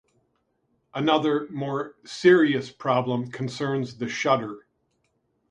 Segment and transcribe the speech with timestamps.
[0.95, 4.65] Another, more serious, problem concerns the shutter.